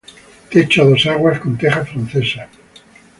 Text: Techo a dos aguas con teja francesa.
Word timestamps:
Techo 0.51 0.81
a 0.81 0.85
dos 0.89 1.05
aguas 1.05 1.37
con 1.41 1.53
teja 1.59 1.83
francesa. 1.85 2.49